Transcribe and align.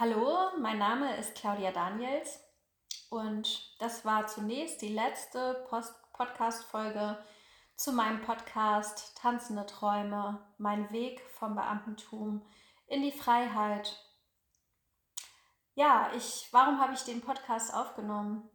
Hallo, 0.00 0.56
mein 0.58 0.78
Name 0.78 1.14
ist 1.18 1.34
Claudia 1.34 1.72
Daniels 1.72 2.42
und 3.10 3.78
das 3.82 4.02
war 4.06 4.26
zunächst 4.26 4.80
die 4.80 4.94
letzte 4.94 5.66
Podcast-Folge 6.14 7.22
zu 7.76 7.92
meinem 7.92 8.22
Podcast 8.22 9.14
Tanzende 9.18 9.66
Träume, 9.66 10.40
mein 10.56 10.90
Weg 10.90 11.20
vom 11.32 11.54
Beamtentum 11.54 12.40
in 12.86 13.02
die 13.02 13.12
Freiheit. 13.12 13.94
Ja, 15.74 16.10
ich, 16.16 16.48
warum 16.50 16.80
habe 16.80 16.94
ich 16.94 17.02
den 17.02 17.20
Podcast 17.20 17.74
aufgenommen? 17.74 18.48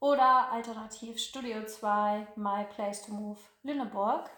Oder 0.00 0.50
alternativ 0.50 1.18
Studio 1.18 1.64
2, 1.64 2.26
My 2.34 2.64
Place 2.64 3.02
to 3.02 3.12
Move 3.12 3.38
Lüneburg. 3.62 4.28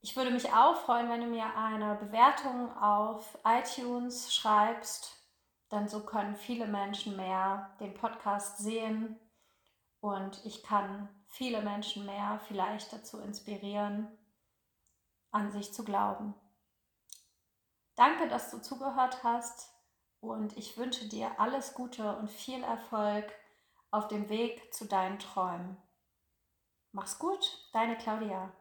Ich 0.00 0.16
würde 0.16 0.30
mich 0.30 0.52
auch 0.52 0.76
freuen, 0.76 1.08
wenn 1.08 1.22
du 1.22 1.26
mir 1.26 1.56
eine 1.56 1.96
Bewertung 1.96 2.76
auf 2.76 3.38
iTunes 3.44 4.32
schreibst, 4.32 5.16
denn 5.72 5.88
so 5.88 6.04
können 6.04 6.36
viele 6.36 6.66
Menschen 6.66 7.16
mehr 7.16 7.74
den 7.80 7.94
Podcast 7.94 8.58
sehen 8.58 9.18
und 10.00 10.44
ich 10.44 10.62
kann 10.62 11.08
viele 11.26 11.62
Menschen 11.62 12.06
mehr 12.06 12.40
vielleicht 12.46 12.92
dazu 12.92 13.18
inspirieren, 13.20 14.06
an 15.32 15.50
sich 15.50 15.72
zu 15.72 15.84
glauben. 15.84 16.34
Danke, 17.96 18.28
dass 18.28 18.50
du 18.50 18.58
zugehört 18.58 19.22
hast 19.22 19.72
und 20.20 20.56
ich 20.56 20.76
wünsche 20.76 21.08
dir 21.08 21.38
alles 21.38 21.74
Gute 21.74 22.16
und 22.16 22.30
viel 22.30 22.62
Erfolg 22.62 23.32
auf 23.90 24.08
dem 24.08 24.28
Weg 24.28 24.74
zu 24.74 24.86
deinen 24.86 25.18
Träumen. 25.18 25.76
Mach's 26.90 27.18
gut, 27.18 27.68
deine 27.72 27.96
Claudia. 27.96 28.52